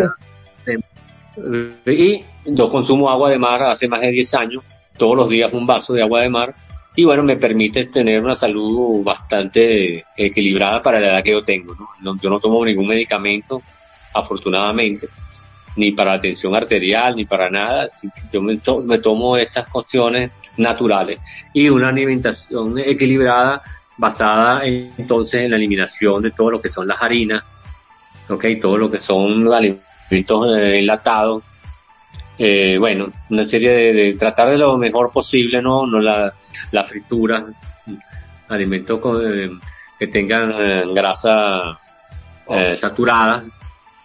[1.86, 4.64] y yo consumo agua de mar hace más de 10 años,
[4.96, 6.54] todos los días un vaso de agua de mar,
[6.96, 11.74] y bueno, me permite tener una salud bastante equilibrada para la edad que yo tengo.
[12.00, 12.18] ¿no?
[12.20, 13.62] yo no tomo ningún medicamento,
[14.12, 15.08] afortunadamente,
[15.76, 17.88] ni para la tensión arterial, ni para nada.
[18.32, 18.58] Yo me,
[18.98, 21.18] tomo estas cuestiones naturales
[21.52, 23.60] y una alimentación equilibrada
[23.96, 27.42] basada entonces en la eliminación de todo lo que son las harinas,
[28.28, 31.42] okay, todo lo que son alimentos eh, enlatados,
[32.38, 36.32] eh, bueno, una serie de, tratar de lo mejor posible, no, no la,
[36.72, 37.46] la fritura,
[38.48, 39.50] alimentos eh,
[39.98, 41.78] que tengan eh, grasa
[42.48, 43.44] eh, saturada.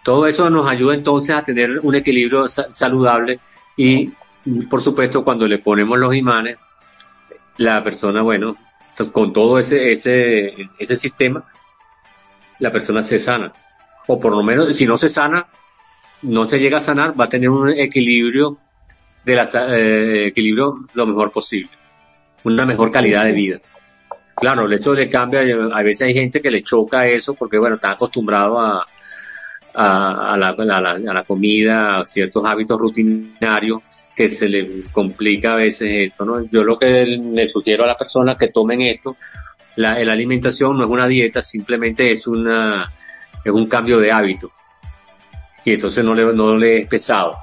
[0.02, 3.40] Todo eso nos ayuda entonces a tener un equilibrio saludable
[3.76, 4.10] y,
[4.68, 6.56] por supuesto, cuando le ponemos los imanes,
[7.58, 8.56] la persona, bueno,
[9.12, 11.44] con todo ese, ese, ese sistema,
[12.58, 13.52] la persona se sana.
[14.06, 15.46] O por lo menos, si no se sana,
[16.22, 18.58] no se llega a sanar, va a tener un equilibrio
[19.24, 21.70] de la, eh, equilibrio lo mejor posible,
[22.44, 23.58] una mejor calidad de vida.
[24.36, 27.76] Claro, el hecho le cambia, a veces hay gente que le choca eso porque bueno,
[27.76, 28.86] está acostumbrado a,
[29.74, 33.82] a, la, a, la, comida, a ciertos hábitos rutinarios
[34.16, 36.44] que se le complica a veces esto, ¿no?
[36.50, 39.16] Yo lo que le sugiero a las personas que tomen esto,
[39.76, 42.92] la, la alimentación no es una dieta, simplemente es una,
[43.44, 44.52] es un cambio de hábito
[45.64, 47.36] y entonces no le, no le es pesado.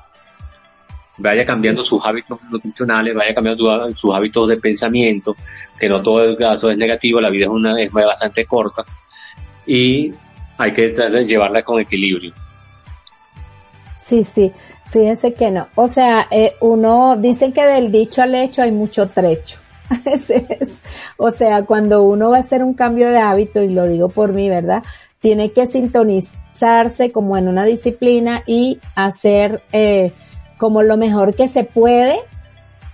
[1.19, 5.35] Vaya cambiando sus hábitos nutricionales, vaya cambiando sus hábitos de pensamiento,
[5.79, 8.85] que no todo el caso es negativo, la vida es una es bastante corta
[9.65, 10.13] y
[10.57, 10.87] hay que
[11.27, 12.33] llevarla con equilibrio.
[13.95, 14.53] Sí, sí,
[14.89, 15.67] fíjense que no.
[15.75, 19.59] O sea, eh, uno, dicen que del dicho al hecho hay mucho trecho.
[21.17, 24.33] o sea, cuando uno va a hacer un cambio de hábito, y lo digo por
[24.33, 24.83] mí, ¿verdad?
[25.19, 26.37] Tiene que sintonizar
[27.13, 30.13] como en una disciplina y hacer eh,
[30.57, 32.17] como lo mejor que se puede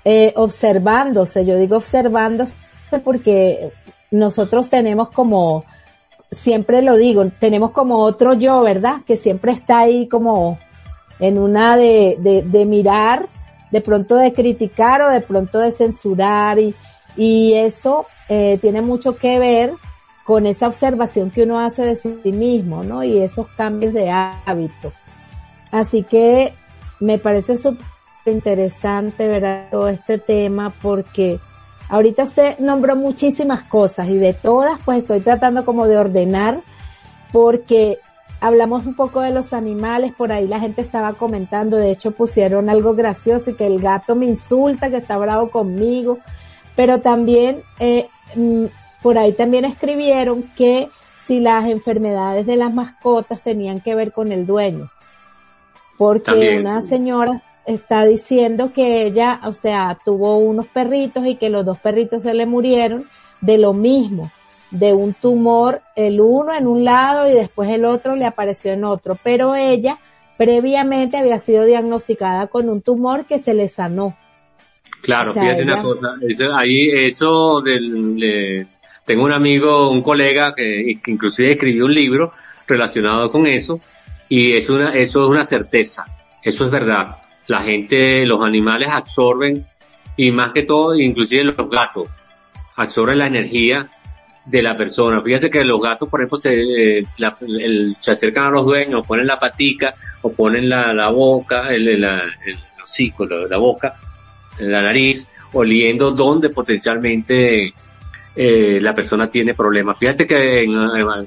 [0.06, 1.46] eh, observándose.
[1.46, 2.54] Yo digo observándose
[3.04, 3.72] porque
[4.12, 5.64] nosotros tenemos como,
[6.32, 8.98] siempre lo digo, tenemos como otro yo, ¿verdad?
[9.06, 10.60] Que siempre está ahí como
[11.20, 13.28] en una de, de, de mirar,
[13.72, 16.76] de pronto de criticar o de pronto de censurar y,
[17.16, 19.74] y eso eh, tiene mucho que ver
[20.24, 23.04] con esa observación que uno hace de sí mismo, ¿no?
[23.04, 24.94] Y esos cambios de hábito.
[25.72, 26.54] Así que
[27.00, 27.86] me parece súper
[28.26, 29.68] interesante, ¿verdad?
[29.72, 31.40] Todo este tema porque
[31.90, 36.62] ahorita usted nombró muchísimas cosas y de todas pues estoy tratando como de ordenar
[37.32, 38.00] porque
[38.40, 42.70] hablamos un poco de los animales, por ahí la gente estaba comentando, de hecho pusieron
[42.70, 46.20] algo gracioso y que el gato me insulta, que está bravo conmigo,
[46.76, 48.66] pero también eh, mm,
[49.04, 50.90] por ahí también escribieron que
[51.20, 54.90] si las enfermedades de las mascotas tenían que ver con el dueño.
[55.98, 61.66] Porque una señora está diciendo que ella, o sea, tuvo unos perritos y que los
[61.66, 63.08] dos perritos se le murieron
[63.42, 64.32] de lo mismo,
[64.72, 68.86] de un tumor, el uno en un lado y después el otro le apareció en
[68.86, 70.00] otro, pero ella
[70.38, 74.18] previamente había sido diagnosticada con un tumor que se le sanó.
[75.02, 78.68] Claro, fíjate una cosa, eso, ahí eso del,
[79.06, 82.32] tengo un amigo, un colega que, inclusive escribió un libro
[82.68, 83.82] relacionado con eso
[84.30, 86.06] y es una, eso es una certeza,
[86.42, 87.18] eso es verdad.
[87.48, 89.68] La gente, los animales absorben
[90.16, 92.08] y más que todo, inclusive los gatos,
[92.76, 93.90] absorben la energía
[94.46, 95.22] de la persona.
[95.22, 97.06] Fíjate que los gatos, por ejemplo, se, eh,
[98.00, 102.04] se acercan a los dueños, ponen la patica o ponen la, la boca, el, el,
[102.04, 103.96] el hocico, la, la boca,
[104.60, 107.74] la nariz, oliendo donde potencialmente
[108.36, 109.98] eh, la persona tiene problemas.
[109.98, 110.66] Fíjate que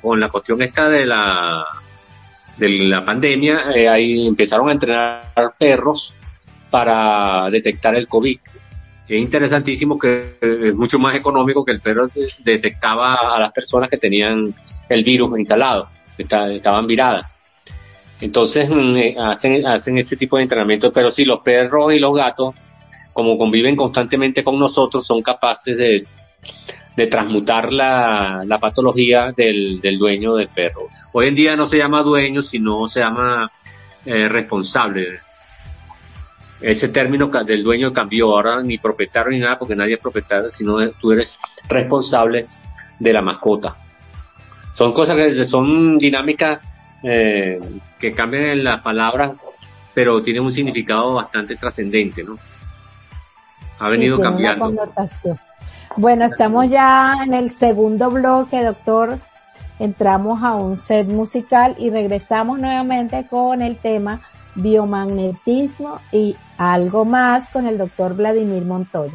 [0.03, 1.65] con la cuestión esta de la
[2.57, 6.15] de la pandemia, eh, ahí empezaron a entrenar perros
[6.71, 8.39] para detectar el COVID.
[9.09, 12.09] Es interesantísimo que es mucho más económico que el perro
[12.43, 14.55] detectaba a las personas que tenían
[14.89, 15.89] el virus instalado,
[16.19, 17.27] estaban viradas.
[18.21, 22.17] Entonces mm, eh, hacen, hacen ese tipo de entrenamiento, pero si los perros y los
[22.17, 22.55] gatos,
[23.13, 26.07] como conviven constantemente con nosotros, son capaces de
[26.97, 30.89] de transmutar la, la patología del, del, dueño del perro.
[31.13, 33.51] Hoy en día no se llama dueño, sino se llama
[34.07, 35.21] eh, responsable.
[36.61, 40.91] Ese término del dueño cambió, ahora ni propietario ni nada, porque nadie es propietario, sino
[40.93, 41.39] tú eres
[41.69, 42.47] responsable
[42.99, 43.77] de la mascota.
[44.73, 46.61] Son cosas que son dinámicas
[47.03, 47.61] eh,
[47.99, 49.37] que cambian en las palabras,
[49.93, 52.39] pero tienen un significado bastante trascendente, ¿no?
[53.79, 54.75] Ha venido cambiando.
[55.99, 59.19] Bueno, estamos ya en el segundo bloque, doctor.
[59.79, 64.21] Entramos a un set musical y regresamos nuevamente con el tema
[64.57, 69.15] biomagnetismo y algo más con el doctor Vladimir Montoya.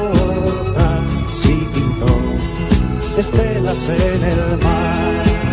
[3.17, 5.50] estelas en el mar.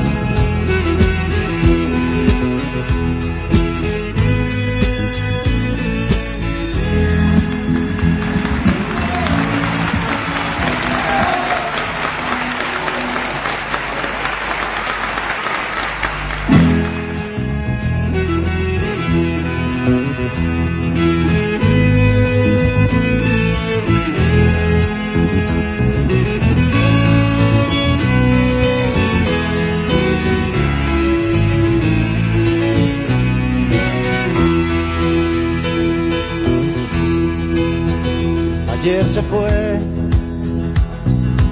[38.89, 39.79] ayer se fue.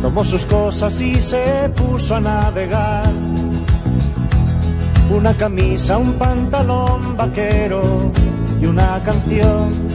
[0.01, 3.13] Tomó sus cosas y se puso a navegar.
[5.11, 8.11] Una camisa, un pantalón vaquero
[8.61, 9.86] y una canción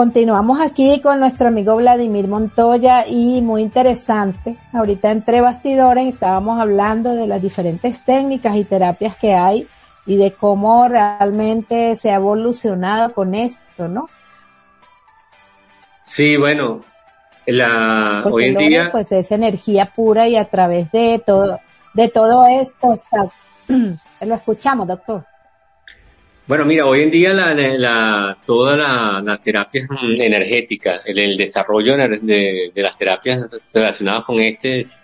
[0.00, 4.56] continuamos aquí con nuestro amigo Vladimir Montoya y muy interesante.
[4.72, 9.68] Ahorita entre bastidores estábamos hablando de las diferentes técnicas y terapias que hay
[10.06, 14.08] y de cómo realmente se ha evolucionado con esto, ¿no?
[16.00, 16.82] Sí, bueno,
[17.44, 18.88] la, hoy en día...
[18.90, 21.60] Pues es energía pura y a través de todo,
[21.92, 22.94] de todo esto,
[23.68, 25.26] lo escuchamos, doctor.
[26.50, 29.86] Bueno, mira, hoy en día la, la, la, la terapia
[30.18, 35.00] energética, el, desarrollo de, las terapias relacionadas con este es,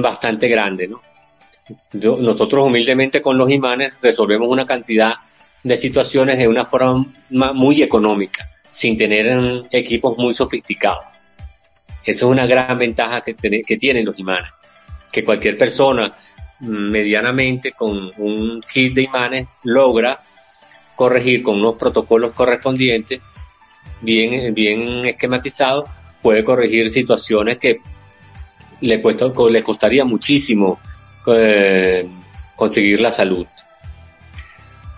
[0.00, 1.02] bastante grande, ¿no?
[1.92, 5.14] nosotros humildemente con los imanes resolvemos una cantidad
[5.64, 11.04] de situaciones de una forma muy económica, sin tener equipos muy sofisticados.
[12.04, 14.52] Eso es una gran ventaja que, que tienen los imanes,
[15.10, 16.14] que cualquier persona
[16.60, 20.26] medianamente con un kit de imanes logra
[20.98, 23.20] corregir con unos protocolos correspondientes,
[24.00, 25.88] bien, bien esquematizados,
[26.20, 27.80] puede corregir situaciones que
[28.80, 30.80] le, cuesta, le costaría muchísimo
[31.28, 32.04] eh,
[32.56, 33.46] conseguir la salud.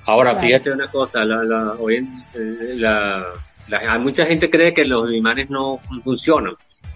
[0.07, 1.96] Ahora, fíjate una cosa, la, la, hoy
[2.34, 3.26] eh, la,
[3.70, 6.55] hay mucha gente cree que los imanes no funcionan,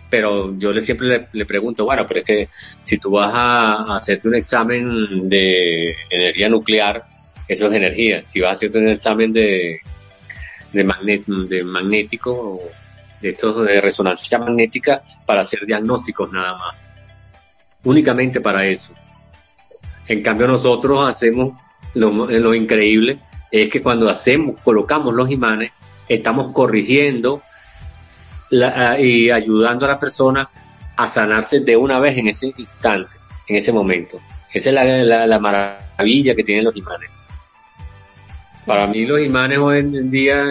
[0.09, 2.49] pero yo le siempre le, pregunto, bueno, pero es que
[2.81, 7.05] si tú vas a hacerte un examen de energía nuclear,
[7.49, 8.25] eso es energía.
[8.25, 9.81] Si vas a hacer un examen de,
[10.73, 12.61] de, de magnético,
[13.21, 16.95] de estos de resonancia magnética, para hacer diagnósticos nada más.
[17.85, 18.95] Únicamente para eso.
[20.07, 21.59] En cambio nosotros hacemos
[21.95, 23.21] lo, increíble
[23.51, 25.71] es que cuando hacemos, colocamos los imanes,
[26.09, 27.43] estamos corrigiendo
[28.51, 30.51] y ayudando a la persona
[30.97, 33.17] a sanarse de una vez en ese instante,
[33.49, 34.21] en ese momento.
[34.53, 37.11] Esa es la, la maravilla que tienen los imanes.
[38.67, 40.45] Para mí los imanes hoy en día,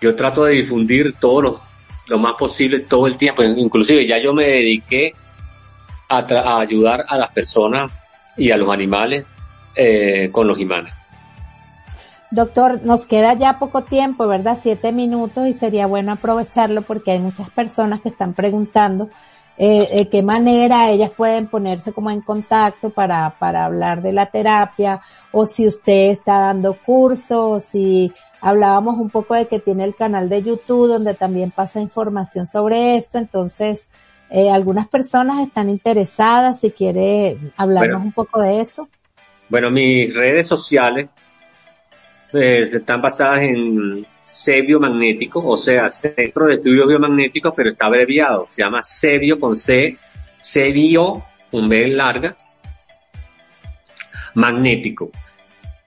[0.00, 1.60] yo trato de difundir todo lo,
[2.06, 3.42] lo, más posible todo el tiempo.
[3.42, 5.14] Inclusive ya yo me dediqué
[6.08, 7.90] a, ayudar a las personas
[8.36, 9.24] y a los animales
[9.74, 10.92] eh, con los imanes.
[12.30, 14.58] Doctor, nos queda ya poco tiempo, ¿verdad?
[14.60, 19.10] Siete minutos y sería bueno aprovecharlo porque hay muchas personas que están preguntando
[19.58, 24.26] eh, de qué manera ellas pueden ponerse como en contacto para, para hablar de la
[24.26, 25.00] terapia
[25.32, 30.28] o si usted está dando cursos, si hablábamos un poco de que tiene el canal
[30.28, 33.80] de YouTube donde también pasa información sobre esto, entonces
[34.28, 38.88] eh, algunas personas están interesadas, si quiere hablarnos un poco de eso.
[39.48, 41.08] Bueno, mis redes sociales
[42.30, 48.46] pues, están basadas en C biomagnético, o sea, Centro de Estudios Biomagnéticos, pero está abreviado.
[48.50, 49.96] Se llama CEBIO con C,
[50.40, 52.36] CEBIO, un B larga,
[54.34, 55.10] magnético.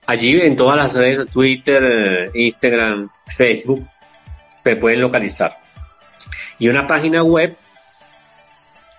[0.06, 3.86] Allí en todas las redes, Twitter, Instagram, Facebook,
[4.64, 5.58] se pueden localizar.
[6.58, 7.56] Y una página web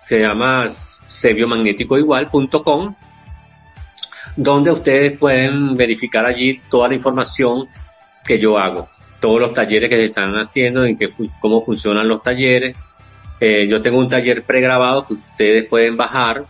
[0.04, 2.94] se llama sebiomagnéticoigual.com,
[4.36, 7.68] donde ustedes pueden verificar allí toda la información
[8.24, 8.88] que yo hago,
[9.20, 11.08] todos los talleres que se están haciendo, en que,
[11.40, 12.76] cómo funcionan los talleres.
[13.40, 16.44] Eh, yo tengo un taller pregrabado que ustedes pueden bajar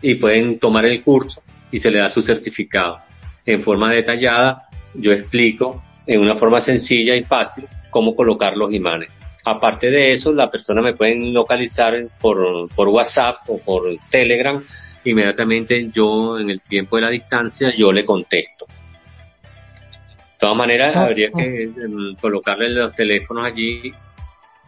[0.00, 3.00] y pueden tomar el curso y se le da su certificado.
[3.44, 9.10] En forma detallada, yo explico en una forma sencilla y fácil cómo colocar los imanes.
[9.44, 14.62] Aparte de eso, la persona me pueden localizar por, por WhatsApp o por Telegram.
[15.04, 18.66] Inmediatamente yo, en el tiempo de la distancia, yo le contesto.
[18.66, 21.36] De todas maneras, ah, habría ah.
[21.36, 23.92] que em, colocarle los teléfonos allí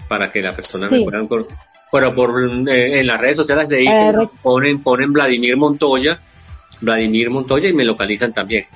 [0.09, 1.20] para que la persona me pueda...
[1.93, 3.87] Pero por, eh, en las redes sociales de ahí
[4.43, 6.20] ponen, ponen Vladimir Montoya,
[6.80, 8.66] Vladimir Montoya y me localizan también.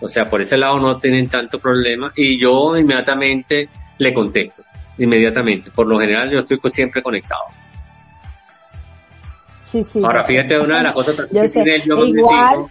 [0.00, 4.62] O sea, por ese lado no tienen tanto problema y yo inmediatamente le contesto
[4.98, 5.70] inmediatamente.
[5.70, 7.42] Por lo general yo estoy siempre conectado.
[9.64, 10.00] Sí, sí.
[10.04, 12.70] Ahora fíjate una de las cosas que tiene el biomagnetismo,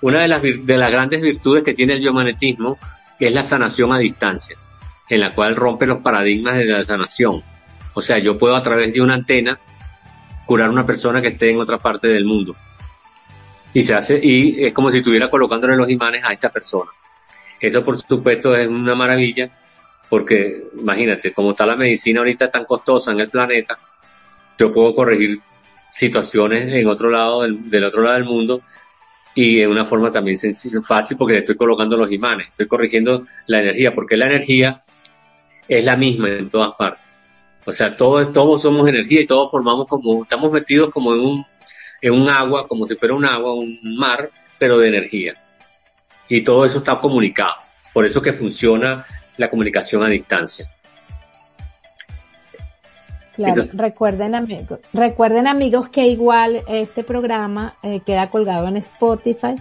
[0.00, 2.78] una de las, de las grandes virtudes que tiene el biomagnetismo
[3.18, 4.56] es la sanación a distancia,
[5.08, 7.42] en la cual rompe los paradigmas de la sanación.
[7.94, 9.58] O sea, yo puedo a través de una antena
[10.46, 12.56] curar a una persona que esté en otra parte del mundo.
[13.74, 16.90] Y se hace, y es como si estuviera colocándole los imanes a esa persona.
[17.60, 19.50] Eso por supuesto es una maravilla
[20.12, 23.78] porque imagínate, como está la medicina ahorita tan costosa en el planeta,
[24.58, 25.40] yo puedo corregir
[25.92, 28.62] situaciones en otro lado del, otro lado del mundo
[29.34, 33.24] y en una forma también sencilla, fácil porque le estoy colocando los imanes, estoy corrigiendo
[33.46, 34.82] la energía, porque la energía
[35.68, 37.08] es la misma en todas partes.
[37.64, 41.46] O sea, todos, todos somos energía y todos formamos como, estamos metidos como en un,
[42.00, 45.34] en un agua, como si fuera un agua, un mar, pero de energía.
[46.28, 47.54] Y todo eso está comunicado.
[47.92, 49.04] Por eso que funciona
[49.36, 50.70] la comunicación a distancia.
[53.34, 59.54] Claro, recuerden amigos, recuerden amigos que igual este programa eh, queda colgado en Spotify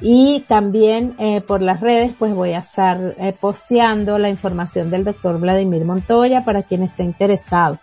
[0.00, 5.04] y también eh, por las redes pues voy a estar eh, posteando la información del
[5.04, 7.78] doctor Vladimir Montoya para quien esté interesado.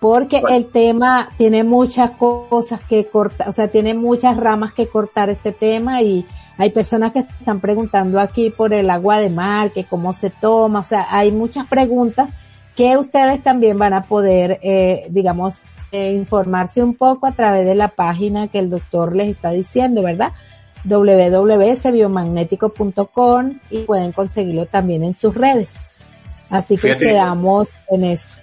[0.00, 5.28] Porque el tema tiene muchas cosas que cortar, o sea, tiene muchas ramas que cortar
[5.28, 6.24] este tema y
[6.56, 10.80] hay personas que están preguntando aquí por el agua de mar, que cómo se toma,
[10.80, 12.30] o sea, hay muchas preguntas
[12.78, 15.58] que ustedes también van a poder, eh, digamos,
[15.90, 20.04] eh, informarse un poco a través de la página que el doctor les está diciendo,
[20.04, 20.30] ¿verdad?
[20.84, 25.72] www.biomagnético.com y pueden conseguirlo también en sus redes.
[26.50, 28.38] Así que quedamos en eso.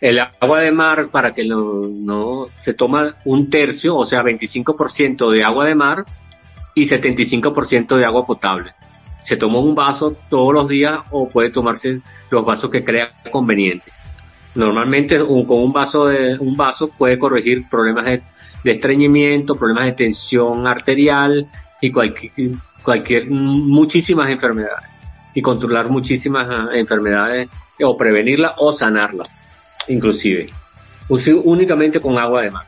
[0.00, 5.30] El agua de mar, para que no, no se toma un tercio, o sea, 25%
[5.30, 6.04] de agua de mar
[6.74, 8.74] y 75% de agua potable.
[9.22, 12.00] Se toma un vaso todos los días o puede tomarse
[12.30, 13.92] los vasos que crea conveniente.
[14.54, 18.22] Normalmente con un vaso de, un vaso puede corregir problemas de,
[18.64, 21.48] estreñimiento, problemas de tensión arterial
[21.80, 22.50] y cualquier,
[22.84, 24.90] cualquier, muchísimas enfermedades.
[25.34, 27.48] Y controlar muchísimas ah, enfermedades
[27.82, 29.48] o prevenirlas o sanarlas,
[29.88, 30.48] inclusive.
[31.08, 32.66] Únicamente con agua de mar.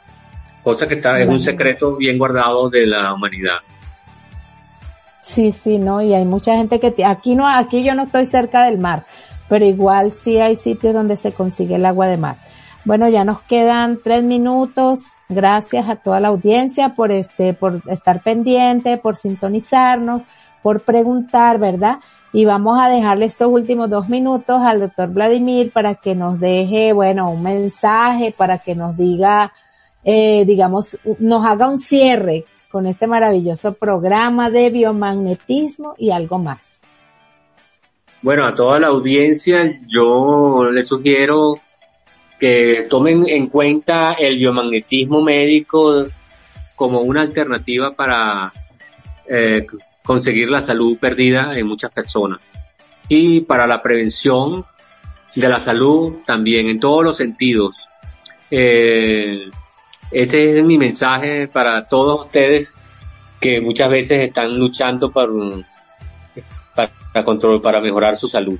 [0.62, 3.59] Cosa que está, es un secreto bien guardado de la humanidad.
[5.24, 8.64] Sí, sí, no, y hay mucha gente que aquí no, aquí yo no estoy cerca
[8.64, 9.06] del mar,
[9.48, 12.36] pero igual sí hay sitios donde se consigue el agua de mar.
[12.84, 15.06] Bueno, ya nos quedan tres minutos.
[15.30, 20.22] Gracias a toda la audiencia por este, por estar pendiente, por sintonizarnos,
[20.62, 22.00] por preguntar, ¿verdad?
[22.34, 26.92] Y vamos a dejarle estos últimos dos minutos al doctor Vladimir para que nos deje,
[26.92, 29.54] bueno, un mensaje, para que nos diga,
[30.04, 32.44] eh, digamos, nos haga un cierre
[32.74, 36.82] con este maravilloso programa de biomagnetismo y algo más.
[38.20, 41.54] Bueno, a toda la audiencia yo les sugiero
[42.40, 46.08] que tomen en cuenta el biomagnetismo médico
[46.74, 48.52] como una alternativa para
[49.28, 49.66] eh,
[50.04, 52.40] conseguir la salud perdida en muchas personas
[53.08, 54.64] y para la prevención
[55.36, 57.88] de la salud también en todos los sentidos.
[58.50, 59.48] Eh,
[60.14, 62.72] ese es mi mensaje para todos ustedes
[63.40, 65.32] que muchas veces están luchando para,
[67.12, 68.58] para, control, para mejorar su salud.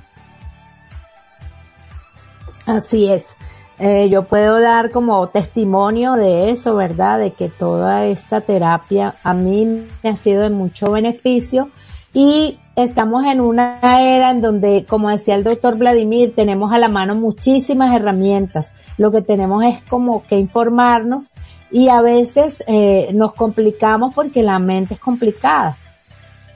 [2.65, 3.33] Así es.
[3.79, 7.19] Eh, yo puedo dar como testimonio de eso, ¿verdad?
[7.19, 11.69] De que toda esta terapia a mí me ha sido de mucho beneficio
[12.13, 16.89] y estamos en una era en donde, como decía el doctor Vladimir, tenemos a la
[16.89, 18.71] mano muchísimas herramientas.
[18.97, 21.29] Lo que tenemos es como que informarnos
[21.71, 25.77] y a veces eh, nos complicamos porque la mente es complicada.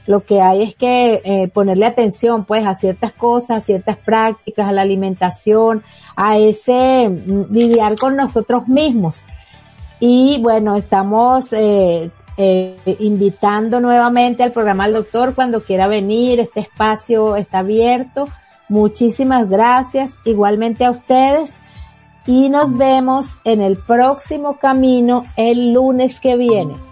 [0.06, 4.68] Lo que hay es que eh, ponerle atención pues a ciertas cosas, a ciertas prácticas,
[4.68, 5.82] a la alimentación,
[6.16, 9.24] a ese mm, lidiar con nosotros mismos.
[10.00, 16.40] Y bueno, estamos eh, eh, invitando nuevamente al programa al doctor cuando quiera venir.
[16.40, 18.28] Este espacio está abierto.
[18.68, 20.12] Muchísimas gracias.
[20.24, 21.50] Igualmente a ustedes.
[22.26, 26.89] Y nos vemos en el próximo camino el lunes que viene.